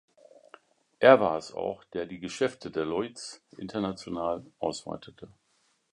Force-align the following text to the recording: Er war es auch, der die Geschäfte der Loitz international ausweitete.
Er 0.97 1.19
war 1.19 1.37
es 1.37 1.53
auch, 1.53 1.83
der 1.83 2.07
die 2.07 2.19
Geschäfte 2.19 2.71
der 2.71 2.85
Loitz 2.85 3.43
international 3.59 4.43
ausweitete. 4.57 5.27